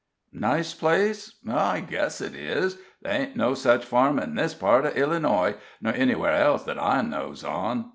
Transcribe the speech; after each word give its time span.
"Nice 0.33 0.73
place? 0.73 1.35
I 1.47 1.81
guess 1.81 2.21
it 2.21 2.33
is; 2.33 2.79
ther 3.03 3.09
hain't 3.11 3.35
no 3.35 3.53
such 3.53 3.85
farm 3.85 4.17
in 4.17 4.33
this 4.33 4.55
part 4.55 4.83
of 4.87 4.95
Illinoy, 4.95 5.53
nor 5.79 5.93
anywhere 5.93 6.33
else 6.41 6.63
that 6.63 6.81
I 6.81 7.03
knows 7.03 7.43
on. 7.43 7.85